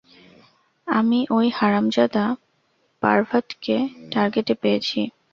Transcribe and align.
আমি 0.87 1.19
ঐ 1.31 1.39
হারামজাদা 1.49 2.25
পার্ভাটকে 3.03 3.77
টার্গেটে 4.11 4.53
পেয়েছি। 4.61 4.99